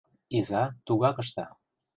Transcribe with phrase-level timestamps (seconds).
[0.37, 1.45] Иза тугак ышта.